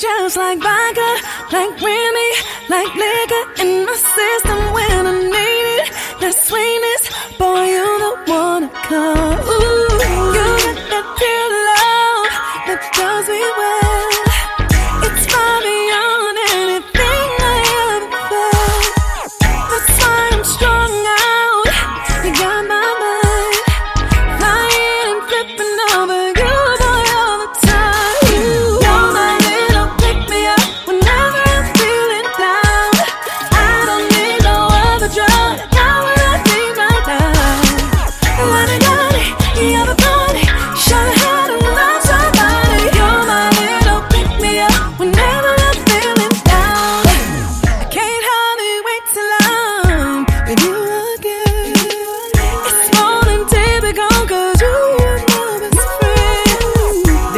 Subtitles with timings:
[0.00, 1.10] just like vodka,
[1.52, 2.30] like Remy,
[2.68, 4.53] like liquor in my system.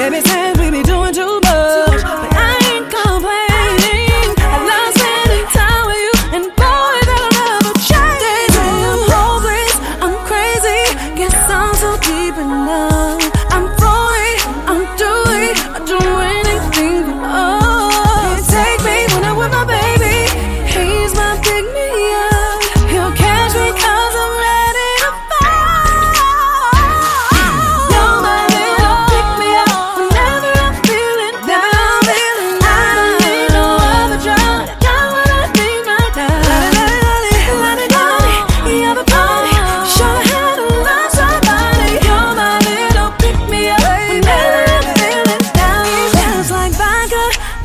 [0.09, 0.36] Let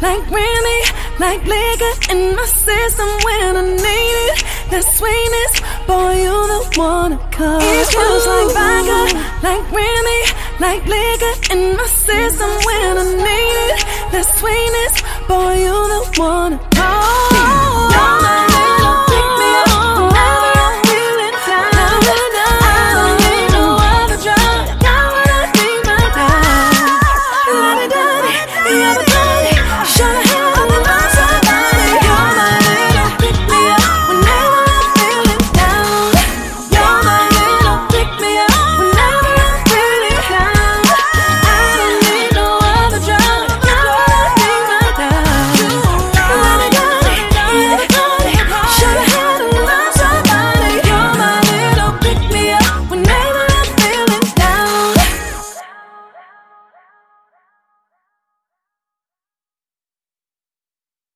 [0.02, 0.80] like Remy,
[1.19, 4.39] like liquor in my system when I need it.
[4.71, 5.53] That sweetness,
[5.85, 7.61] boy, you the one to come.
[7.61, 9.02] It feels like vodka,
[9.45, 10.22] like Remy,
[10.59, 13.79] like liquor in my system when I need it.
[14.11, 14.95] That sweetness,
[15.27, 16.70] boy, you the one to